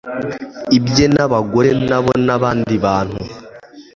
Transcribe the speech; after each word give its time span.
ibye 0.77 1.05
n 1.13 1.15
abagore 1.25 1.69
na 1.89 1.99
bo 2.03 2.11
n 2.25 2.27
abandi 2.37 2.73
bantu 2.85 3.21